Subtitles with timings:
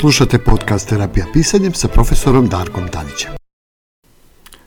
[0.00, 3.32] Slušate podcast Terapija pisanjem sa profesorom Darkom Tanićem.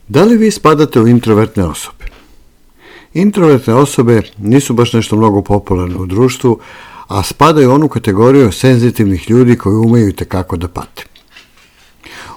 [0.07, 2.05] Da li vi spadate u introvertne osobe?
[3.13, 6.59] Introvertne osobe nisu baš nešto mnogo popularne u društvu,
[7.07, 11.04] a spadaju u onu kategoriju senzitivnih ljudi koji umeju i tekako da pate.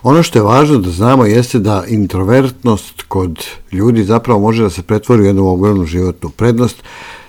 [0.02, 4.82] Ono što je važno da znamo jeste da introvertnost kod ljudi zapravo može da se
[4.82, 6.82] pretvori u jednu ogromnu životnu prednost,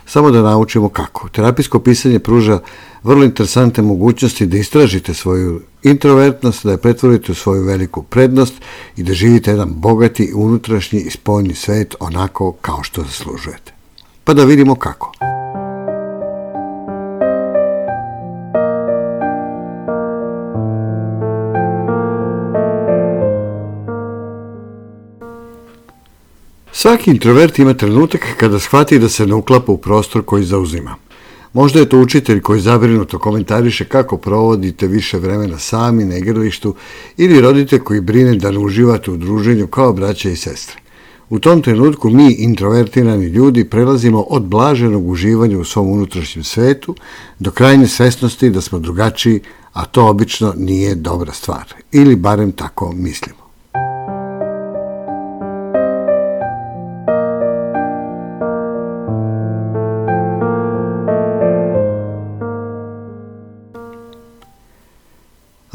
[0.07, 1.29] samo da naučimo kako.
[1.29, 2.59] Terapijsko pisanje pruža
[3.03, 8.53] vrlo interesantne mogućnosti da istražite svoju introvertnost, da je pretvorite u svoju veliku prednost
[8.98, 13.73] i da živite jedan bogati unutrašnji i spoljni svet onako kao što zaslužujete.
[14.23, 15.37] Pa da vidimo kako.
[26.80, 30.95] Svaki introvert ima trenutak kada shvati da se ne uklapa u prostor koji zauzima.
[31.54, 36.76] Možda je to učitelj koji zabrinuto komentariše kako provodite više vremena sami na igralištu
[37.18, 40.76] ili roditelj koji brine da ne uživate u druženju kao braća i sestre.
[41.29, 46.96] U tom trenutku mi, introvertirani ljudi, prelazimo od blaženog uživanja u svom unutrašnjem svetu
[47.40, 49.41] do krajnje svesnosti da smo drugačiji,
[49.73, 51.73] a to obično nije dobra stvar.
[51.91, 53.46] Ili barem tako mislimo.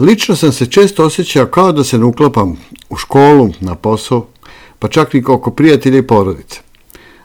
[0.02, 2.56] Lično sam se često osjećao kao da se ne uklapam
[2.90, 4.26] u školu, na posao,
[4.78, 6.60] pa čak i oko prijatelja i porodice.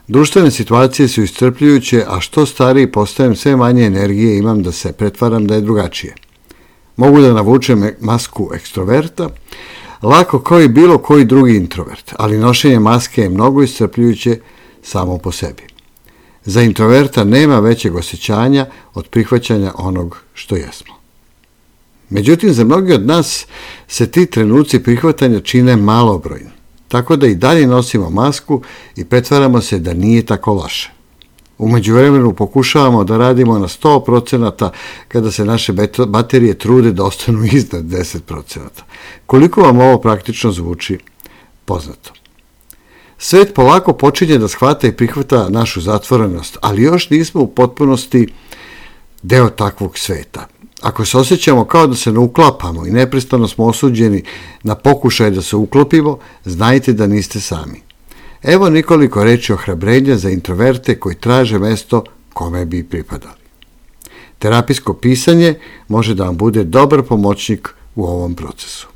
[0.08, 5.46] Društvene situacije su iscrpljujuće, a što stariji postajem, sve manje energije imam da se pretvaram
[5.46, 6.14] da je drugačije.
[6.96, 9.28] Mogu da navučem masku ekstroverta,
[10.02, 14.40] lako kao i bilo koji drugi introvert, ali nošenje maske je mnogo iscrpljujuće
[14.82, 15.62] samo po sebi.
[16.44, 20.97] Za introverta nema većeg osjećanja od prihvaćanja onog što jesmo.
[22.10, 23.46] Međutim, za mnogi od nas
[23.88, 26.50] se ti trenuci prihvatanja čine malobrojni,
[26.88, 28.62] tako da i dalje nosimo masku
[28.96, 30.90] i pretvaramo se da nije tako loše.
[31.58, 34.70] Umeđu vremenu pokušavamo da radimo na 100%
[35.08, 35.72] kada se naše
[36.06, 38.58] baterije trude da ostanu iznad 10%.
[39.26, 40.98] Koliko vam ovo praktično zvuči
[41.64, 42.12] poznato?
[43.18, 48.28] Svet polako počinje da shvata i prihvata našu zatvorenost, ali još nismo u potpunosti
[49.22, 50.46] deo takvog sveta.
[50.82, 54.22] Ako se osjećamo kao da se ne uklapamo i neprestano smo osuđeni
[54.62, 57.82] na pokušaj da se uklopimo, znajte da niste sami.
[58.42, 63.38] Evo nikoliko reči ohrabrenja za introverte koji traže mesto kome bi pripadali.
[64.38, 65.54] Terapijsko pisanje
[65.88, 68.88] može da vam bude dobar pomoćnik u ovom procesu.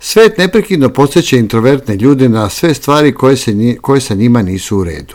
[0.00, 4.84] Svet neprekidno podsjeća introvertne ljude na sve stvari koje, se, koje sa njima nisu u
[4.84, 5.14] redu.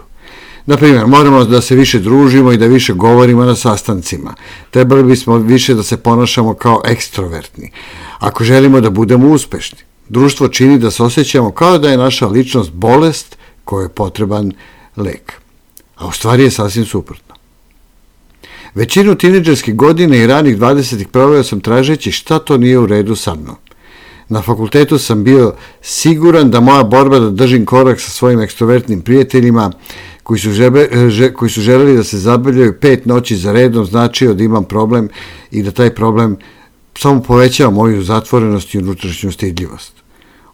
[0.65, 4.33] Naprimjer, moramo da se više družimo i da više govorimo na sastancima.
[4.71, 7.71] Trebali bismo više da se ponašamo kao ekstrovertni.
[8.19, 9.79] Ako želimo da budemo uspešni.
[10.09, 14.51] Društvo čini da se osjećamo kao da je naša ličnost bolest kojoj je potreban
[14.97, 15.33] lek.
[15.95, 17.35] A u stvari je sasvim suprotno.
[18.75, 21.05] Većinu tineđerskih godina i ranih 20.
[21.07, 23.55] proveo sam tražeći šta to nije u redu sa mnom.
[24.29, 29.71] Na fakultetu sam bio siguran da moja borba da držim korak sa svojim ekstrovertnim prijateljima
[30.23, 34.33] koji su, žebe, že, koji su želeli da se zabavljaju pet noći za redom značio
[34.33, 35.09] da imam problem
[35.51, 36.37] i da taj problem
[36.97, 39.93] samo povećava moju zatvorenost i unutrašnju stidljivost.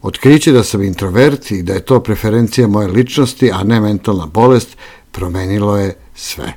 [0.02, 4.76] Otkriće da sam introvert i da je to preferencija moje ličnosti, a ne mentalna bolest,
[5.12, 6.52] promenilo je sve.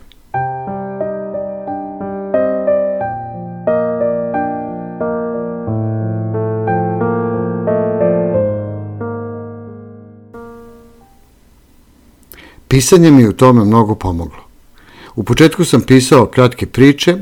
[12.75, 14.44] Pisanje mi u tome mnogo pomoglo.
[15.16, 17.18] U početku sam pisao kratke priče,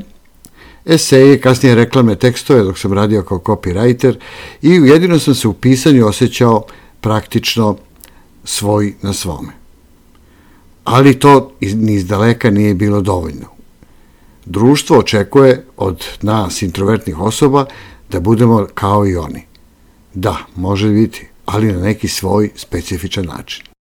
[0.86, 4.14] eseje, kasnije reklamne tekstove dok sam radio kao copywriter
[4.62, 6.64] i jedino sam se u pisanju osjećao
[7.00, 7.76] praktično
[8.44, 9.52] svoj na svome.
[10.84, 13.46] Ali to ni iz daleka nije bilo dovoljno.
[14.44, 17.66] Društvo očekuje od nas introvertnih osoba
[18.10, 19.42] da budemo kao i oni.
[20.14, 23.73] Da, može biti, ali na neki svoj specifičan način.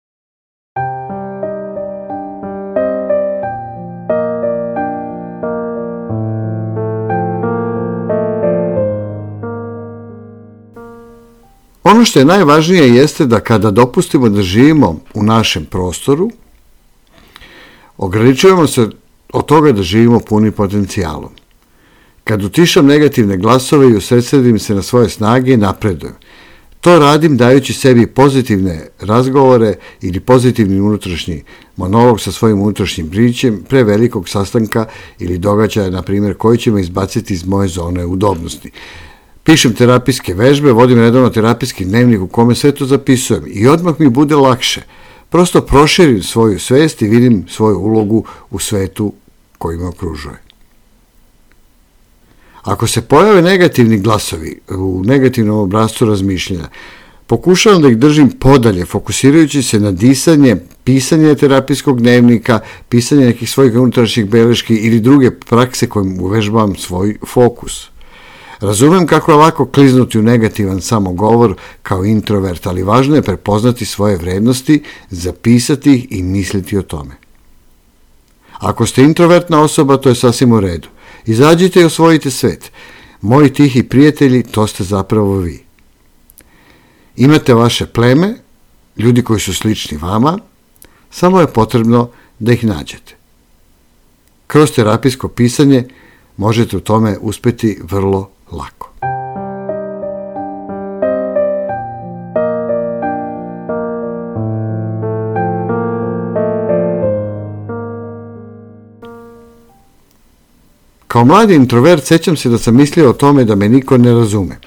[12.02, 16.30] Ono što je najvažnije jeste da kada dopustimo da živimo u našem prostoru,
[17.96, 18.88] ograničujemo se
[19.32, 21.30] od toga da živimo puni potencijalom.
[22.24, 26.14] Kad utišam negativne glasove i usredsedim se na svoje snage napredujem.
[26.80, 31.42] To radim dajući sebi pozitivne razgovore ili pozitivni unutrašnji
[31.76, 34.86] monolog sa svojim unutrašnjim brićem pre velikog sastanka
[35.18, 38.70] ili događaja, na primjer, koji će me izbaciti iz moje zone udobnosti.
[39.44, 44.08] Pišem terapijske vežbe, vodim redovno terapijski dnevnik u kome sve to zapisujem i odmah mi
[44.08, 44.82] bude lakše.
[45.30, 49.12] Prosto proširim svoju svest i vidim svoju ulogu u svetu
[49.58, 50.42] koji me okružuje.
[52.62, 56.68] Ako se pojave negativni glasovi u negativnom obrazcu razmišljanja,
[57.26, 63.74] pokušavam da ih držim podalje, fokusirajući se na disanje, pisanje terapijskog dnevnika, pisanje nekih svojih
[63.74, 67.91] unutrašnjih beleški ili druge prakse kojim uvežbavam svoj fokus.
[68.62, 74.16] Razumem kako je lako kliznuti u negativan samogovor kao introvert, ali važno je prepoznati svoje
[74.16, 77.14] vrednosti, zapisati ih i misliti o tome.
[78.52, 80.88] Ako ste introvertna osoba, to je sasvim u redu.
[81.26, 82.70] Izađite i osvojite svet.
[83.20, 85.64] Moji tihi prijatelji, to ste zapravo vi.
[87.16, 88.34] Imate vaše pleme,
[88.96, 90.38] ljudi koji su slični vama,
[91.10, 93.14] samo je potrebno da ih nađete.
[94.46, 95.88] Kroz terapijsko pisanje
[96.36, 98.92] možete u tome uspeti vrlo lako.
[111.12, 114.58] Kao mladi introvert sećam se da sam mislio o tome da me niko ne razume.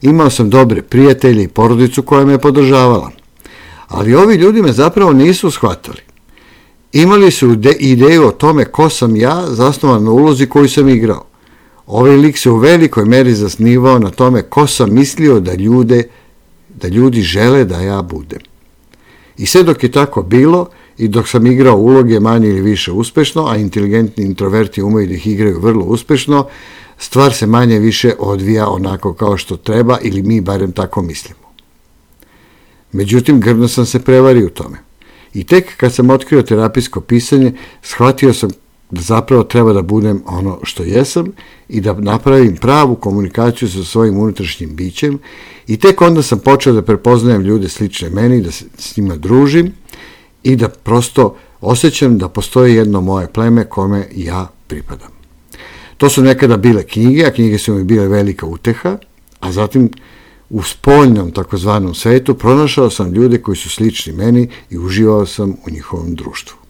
[0.00, 3.10] Imao sam dobre prijatelje i porodicu koja me podržavala.
[3.88, 6.00] Ali ovi ljudi me zapravo nisu shvatali.
[6.92, 11.31] Imali su ideju o tome ko sam ja, zasnovan na ulozi koju sam igrao.
[11.92, 16.02] Ovaj lik se u velikoj meri zasnivao na tome ko sam mislio da ljude,
[16.68, 18.40] da ljudi žele da ja budem.
[19.36, 20.68] I sve dok je tako bilo,
[20.98, 25.26] i dok sam igrao uloge manje ili više uspešno, a inteligentni introverti umeju da ih
[25.26, 26.46] igraju vrlo uspešno,
[26.98, 31.52] stvar se manje više odvija onako kao što treba ili mi barem tako mislimo.
[32.92, 34.78] Međutim, grdno sam se prevario u tome.
[35.34, 37.52] I tek kad sam otkrio terapijsko pisanje,
[37.82, 38.50] shvatio sam
[38.92, 41.26] da zapravo treba da budem ono što jesam
[41.68, 45.18] i da napravim pravu komunikaciju sa svojim unutrašnjim bićem
[45.66, 49.72] i tek onda sam počeo da prepoznajem ljude slične meni, da se s njima družim
[50.42, 55.10] i da prosto osjećam da postoji jedno moje pleme kome ja pripadam.
[55.96, 58.98] To su nekada bile knjige, a knjige su mi bile velika uteha,
[59.40, 59.90] a zatim
[60.50, 65.70] u spoljnom takozvanom svetu pronašao sam ljude koji su slični meni i uživao sam u
[65.70, 66.61] njihovom društvu.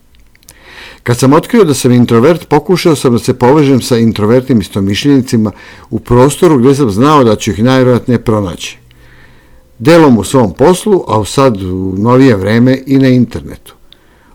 [1.02, 5.52] Kad sam otkrio da sam introvert, pokušao sam da se povežem sa introvertnim istomišljenicima
[5.90, 8.82] u prostoru gde sam znao da ću ih najvjerojatnije pronaći
[9.82, 13.74] delom u svom poslu, a sad u novije vreme i na internetu.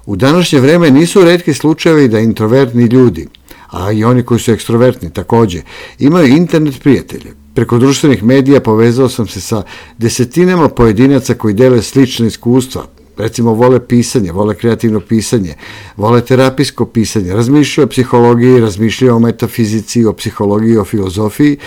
[0.05, 3.27] U današnje vreme nisu redki slučajevi da introvertni ljudi,
[3.71, 5.61] a i oni koji su ekstrovertni takođe,
[5.99, 7.33] imaju internet prijatelje.
[7.53, 9.63] Preko društvenih medija povezao sam se sa
[9.97, 12.85] desetinama pojedinaca koji dele slične iskustva,
[13.17, 15.55] recimo vole pisanje, vole kreativno pisanje,
[15.97, 21.57] vole terapijsko pisanje, razmišljaju o psihologiji, razmišljaju o metafizici, o psihologiji, o filozofiji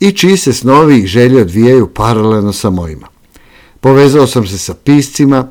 [0.00, 3.08] i čiji se snovi i želje odvijaju paralelno sa mojima.
[3.80, 5.48] Povezao sam se sa piscima,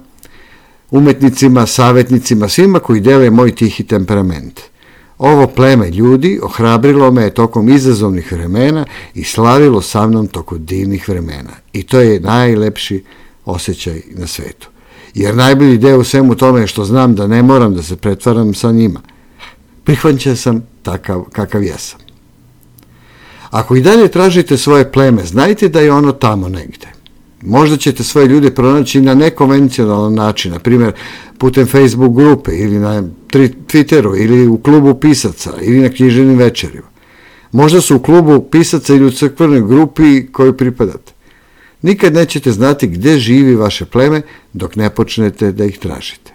[0.92, 4.62] umetnicima, savjetnicima, svima koji dele moj tihi temperament.
[5.18, 11.52] Ovo pleme ljudi ohrabrilo me tokom izazovnih vremena i slavilo sa mnom tokom divnih vremena.
[11.74, 13.04] I to je najlepši
[13.46, 14.70] osjećaj na svetu.
[15.14, 18.54] Jer najbolji deo u svemu tome je što znam da ne moram da se pretvaram
[18.54, 19.02] sa njima.
[19.84, 22.00] Prihvaća sam takav kakav jesam.
[23.50, 26.88] Ako i dalje tražite svoje pleme, znajte da je ono tamo negde.
[27.42, 30.92] Možda ćete svoje ljude pronaći na nekonvencionalan način, na primjer
[31.38, 36.88] putem Facebook grupe ili na Twitteru ili u klubu pisaca ili na knjiženim večerima.
[37.52, 41.14] Možda su u klubu pisaca ili u crkvenoj grupi koju pripadate.
[41.82, 44.22] Nikad nećete znati gde živi vaše pleme
[44.54, 46.32] dok ne počnete da ih tražite.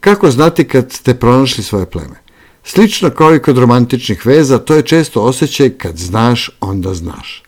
[0.00, 2.16] Kako znati kad ste pronašli svoje pleme?
[2.64, 7.42] Slično kao i kod romantičnih veza, to je često osjećaj kad znaš, onda znaš.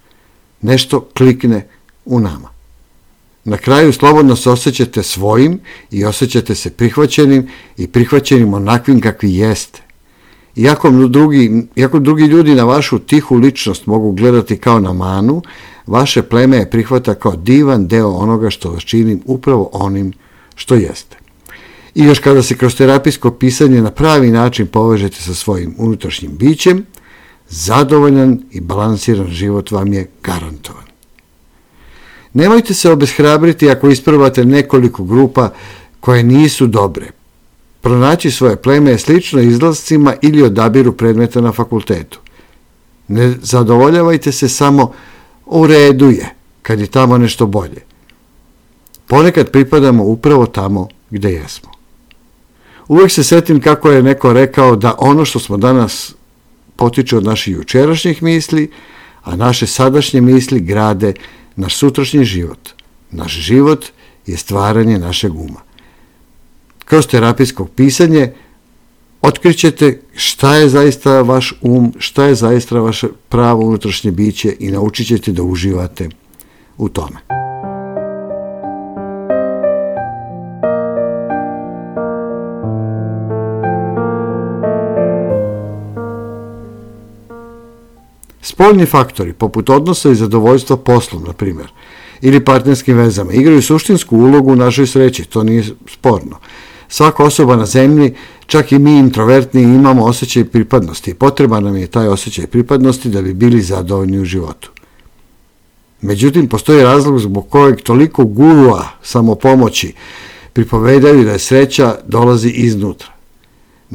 [0.61, 1.69] Nešto klikne
[2.05, 2.52] u nama.
[3.45, 9.83] Na kraju slobodno se osjećate svojim i osjećate se prihvaćenim i prihvaćenim onakvim kakvi jeste.
[10.57, 15.43] Iako drugi, iako drugi ljudi na vašu tihu ličnost mogu gledati kao na manu,
[15.87, 20.13] vaše pleme je prihvata kao divan deo onoga što vas čini upravo onim
[20.55, 21.17] što jeste.
[21.95, 26.87] I još kada se kroz terapijsko pisanje na pravi način povežete sa svojim unutrašnjim bićem,
[27.49, 30.92] zadovoljan i balansiran život vam je garantovan.
[32.35, 35.51] Nemojte se obeshrabriti ako isprobate nekoliko grupa
[36.01, 37.07] koje nisu dobre.
[37.81, 42.21] Pronaći svoje pleme je slično izlascima ili odabiru predmeta na fakultetu.
[43.09, 44.93] Ne zadovoljavajte se samo
[45.47, 47.81] u redu je, kad je tamo nešto bolje.
[49.07, 51.71] Ponekad pripadamo upravo tamo gde jesmo.
[52.89, 56.15] Uvek se setim kako je neko rekao da ono što smo danas
[56.77, 58.71] potiče od naših jučerašnjih misli,
[59.23, 61.15] a naše sadašnje misli grade
[61.57, 62.71] naš sutrašnji život.
[63.11, 63.87] Naš život
[64.27, 65.61] je stvaranje našeg uma.
[66.85, 68.33] Kroz terapijsko pisanje
[69.23, 75.07] otkrićete šta je zaista vaš um, šta je zaista vaše pravo unutrašnje biće i naučit
[75.07, 76.09] ćete da uživate
[76.79, 77.32] u tome.
[88.43, 91.69] Spoljni faktori, poput odnosa i zadovoljstva poslom, na primjer,
[92.21, 96.39] ili partnerskim vezama, igraju suštinsku ulogu u našoj sreći, to nije sporno.
[96.89, 98.15] Svaka osoba na zemlji,
[98.47, 103.23] čak i mi introvertni, imamo osjećaj pripadnosti i potreba nam je taj osjećaj pripadnosti da
[103.23, 104.71] bi bili zadovoljni u životu.
[106.01, 109.95] Međutim, postoji razlog zbog kojeg toliko gurua samopomoći
[110.53, 113.09] pripovedaju da je sreća dolazi iznutra.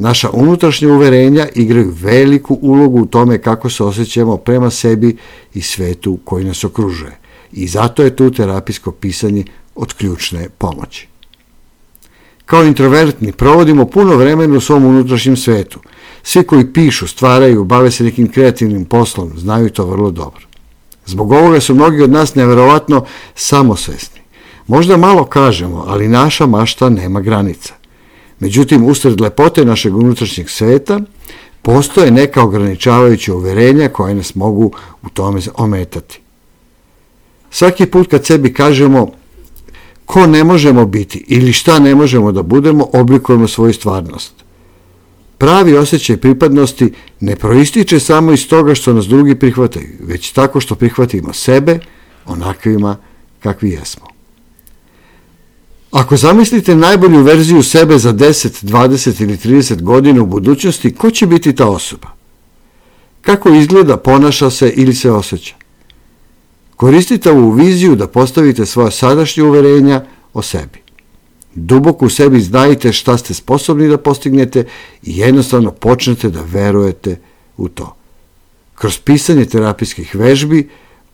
[0.00, 5.16] Naša unutrašnja uverenja igraju veliku ulogu u tome kako se osjećamo prema sebi
[5.54, 7.18] i svetu koji nas okružuje.
[7.52, 11.08] I zato je tu terapijsko pisanje od ključne pomoći.
[12.46, 15.80] Kao introvertni provodimo puno vremena u svom unutrašnjem svetu.
[16.22, 20.46] Svi koji pišu, stvaraju, bave se nekim kreativnim poslom, znaju to vrlo dobro.
[21.06, 24.20] Zbog ovoga su mnogi od nas neverovatno samosvesni.
[24.66, 27.74] Možda malo kažemo, ali naša mašta nema granica.
[28.40, 31.00] Međutim, usred lepote našeg unutrašnjeg sveta
[31.62, 36.20] postoje neka ograničavajuća uverenja koje nas mogu u tome ometati.
[37.50, 39.12] Svaki put kad sebi kažemo
[40.04, 44.32] ko ne možemo biti ili šta ne možemo da budemo, oblikujemo svoju stvarnost.
[45.38, 50.74] Pravi osjećaj pripadnosti ne proističe samo iz toga što nas drugi prihvataju, već tako što
[50.74, 51.78] prihvatimo sebe
[52.26, 52.96] onakvima
[53.40, 54.17] kakvi jesmo.
[55.98, 61.26] Ako zamislite najbolju verziju sebe za 10, 20 ili 30 godina u budućnosti, ko će
[61.26, 62.08] biti ta osoba?
[63.20, 65.54] Kako izgleda, ponaša se ili se osjeća?
[66.76, 70.78] Koristite ovu viziju da postavite svoje sadašnje uverenja o sebi.
[71.54, 74.64] Duboko u sebi znajte šta ste sposobni da postignete
[75.02, 77.16] i jednostavno počnete da verujete
[77.56, 77.96] u to.
[78.74, 80.68] Kroz pisanje terapijskih vežbi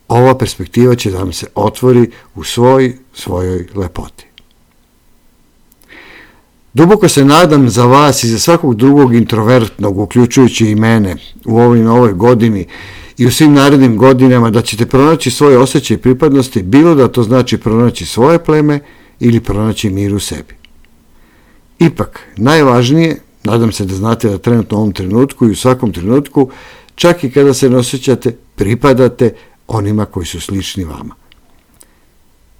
[0.09, 4.34] ova perspektiva će da vam se otvori u svoj, svojoj lepoti.
[6.75, 11.81] Duboko se nadam za vas i za svakog drugog introvertnog, uključujući i mene, u ovoj
[11.81, 12.67] novoj godini
[13.19, 17.59] i u svim narednim godinama da ćete pronaći svoje osjećaje pripadnosti, bilo da to znači
[17.59, 18.81] pronaći svoje pleme
[19.21, 20.55] ili pronaći mir u sebi.
[21.79, 26.51] Ipak, najvažnije, nadam se da znate da trenutno u ovom trenutku i u svakom trenutku,
[26.95, 29.35] čak i kada se ne osjećate, pripadate
[29.69, 31.15] onima koji su slični vama.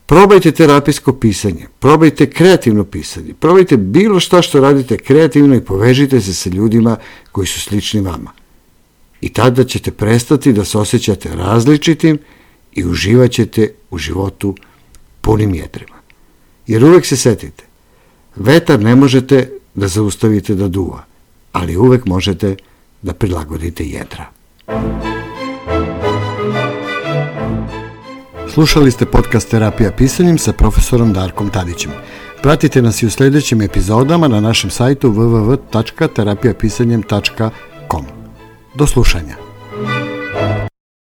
[0.07, 6.35] Probajte terapijsko pisanje, probajte kreativno pisanje, probajte bilo šta što radite kreativno i povežite se
[6.35, 6.97] sa ljudima
[7.33, 8.31] koji su slični vama.
[9.21, 12.19] I tada ćete prestati da se osjećate različitim
[12.73, 14.55] i uživat ćete u životu
[15.21, 15.97] punim jedrima.
[16.67, 17.65] Jer uvek se setite,
[18.37, 21.05] vetar ne možete da zaustavite da duva,
[21.53, 22.57] ali uvek možete
[23.03, 24.27] da prilagodite jedra.
[28.55, 31.91] Slušali ste podcast Terapija pisanjem sa profesorom Darkom Tadićem.
[32.43, 38.05] Pratite nas i u sledećim epizodama na našem sajtu www.terapijapisanjem.com.
[38.75, 39.54] Do slušanja.